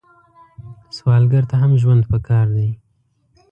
سوالګر 0.95 1.43
ته 1.49 1.55
هم 1.61 1.71
ژوند 1.81 2.03
پکار 2.11 2.47
دی 2.55 2.69